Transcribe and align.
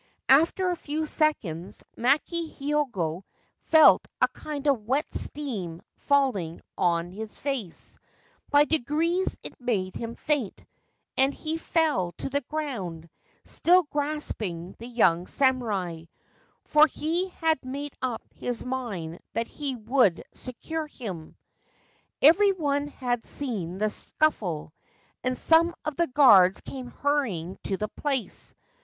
After 0.29 0.71
a 0.71 0.75
few 0.75 1.05
seconds 1.05 1.83
Maki 1.95 2.51
Hiogo 2.51 3.23
felt 3.59 4.07
a 4.19 4.27
kind 4.29 4.65
of 4.65 4.87
wet 4.87 5.05
steam 5.13 5.83
falling 5.97 6.59
on 6.75 7.11
his 7.11 7.37
face; 7.37 7.99
by 8.49 8.65
degrees 8.65 9.37
it 9.43 9.61
made 9.61 9.95
him 9.95 10.15
faint; 10.15 10.65
and 11.17 11.35
he 11.35 11.57
fell 11.59 12.13
to 12.13 12.31
the 12.31 12.41
ground, 12.41 13.11
still 13.45 13.83
grasping 13.83 14.75
the 14.79 14.87
young 14.87 15.27
samurai, 15.27 16.05
for 16.63 16.87
he 16.87 17.29
had 17.37 17.63
made 17.63 17.93
up 18.01 18.23
his 18.39 18.65
mind 18.65 19.19
that 19.33 19.47
he 19.47 19.75
would 19.75 20.23
secure 20.33 20.87
him. 20.87 21.35
Every 22.23 22.53
one 22.53 22.87
had 22.87 23.27
seen 23.27 23.77
the 23.77 23.91
scuffle, 23.91 24.73
and 25.23 25.37
some 25.37 25.75
of 25.85 25.95
the 25.95 26.07
guards 26.07 26.59
came 26.61 26.87
hurrying 26.89 27.59
to 27.65 27.77
the 27.77 27.89
place. 27.89 28.55